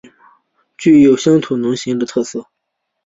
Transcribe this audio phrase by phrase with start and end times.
[0.79, 2.47] 具有乡土浓厚特色